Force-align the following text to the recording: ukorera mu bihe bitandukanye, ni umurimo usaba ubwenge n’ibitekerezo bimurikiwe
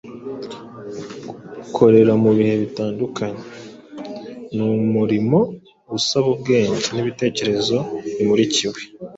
ukorera 1.63 2.13
mu 2.23 2.31
bihe 2.37 2.53
bitandukanye, 2.63 3.41
ni 4.53 4.61
umurimo 4.69 5.39
usaba 5.97 6.27
ubwenge 6.35 6.83
n’ibitekerezo 6.93 7.77
bimurikiwe 8.15 8.79